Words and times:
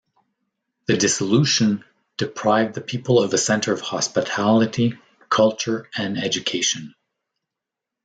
The 0.87 0.97
dissolution 0.97 1.83
deprived 2.17 2.73
the 2.73 2.81
people 2.81 3.21
of 3.23 3.31
a 3.35 3.37
centre 3.37 3.71
of 3.71 3.81
hospitality, 3.81 4.95
culture 5.29 5.91
and 5.95 6.17
education. 6.17 6.95